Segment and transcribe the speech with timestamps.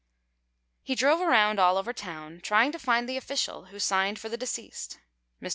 [0.81, 4.35] He drove around all over town, trying to find the official who signed for the
[4.37, 4.97] deceased.
[5.39, 5.49] Mr.